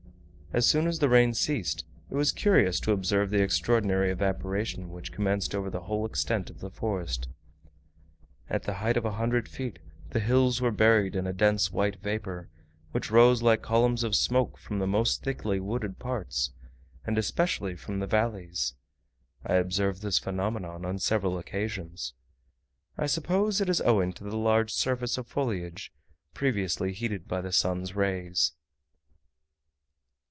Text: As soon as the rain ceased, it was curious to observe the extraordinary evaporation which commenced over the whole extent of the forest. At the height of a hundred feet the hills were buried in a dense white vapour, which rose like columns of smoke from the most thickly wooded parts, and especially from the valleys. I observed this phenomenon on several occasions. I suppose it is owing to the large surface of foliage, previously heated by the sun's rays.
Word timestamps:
As 0.53 0.67
soon 0.67 0.85
as 0.85 0.99
the 0.99 1.07
rain 1.07 1.33
ceased, 1.33 1.85
it 2.09 2.13
was 2.15 2.33
curious 2.33 2.81
to 2.81 2.91
observe 2.91 3.29
the 3.29 3.41
extraordinary 3.41 4.11
evaporation 4.11 4.89
which 4.89 5.13
commenced 5.13 5.55
over 5.55 5.69
the 5.69 5.83
whole 5.83 6.05
extent 6.05 6.49
of 6.49 6.59
the 6.59 6.69
forest. 6.69 7.29
At 8.49 8.63
the 8.63 8.73
height 8.73 8.97
of 8.97 9.05
a 9.05 9.13
hundred 9.13 9.47
feet 9.47 9.79
the 10.09 10.19
hills 10.19 10.59
were 10.59 10.73
buried 10.73 11.15
in 11.15 11.25
a 11.25 11.31
dense 11.31 11.71
white 11.71 12.01
vapour, 12.03 12.49
which 12.91 13.09
rose 13.09 13.41
like 13.41 13.61
columns 13.61 14.03
of 14.03 14.13
smoke 14.13 14.57
from 14.57 14.79
the 14.79 14.87
most 14.87 15.23
thickly 15.23 15.61
wooded 15.61 15.99
parts, 15.99 16.51
and 17.05 17.17
especially 17.17 17.77
from 17.77 17.99
the 17.99 18.05
valleys. 18.07 18.73
I 19.45 19.53
observed 19.53 20.01
this 20.01 20.19
phenomenon 20.19 20.83
on 20.83 20.99
several 20.99 21.37
occasions. 21.37 22.13
I 22.97 23.05
suppose 23.07 23.61
it 23.61 23.69
is 23.69 23.79
owing 23.79 24.11
to 24.15 24.25
the 24.25 24.35
large 24.35 24.73
surface 24.73 25.17
of 25.17 25.27
foliage, 25.27 25.93
previously 26.33 26.91
heated 26.91 27.25
by 27.25 27.39
the 27.39 27.53
sun's 27.53 27.95
rays. 27.95 28.51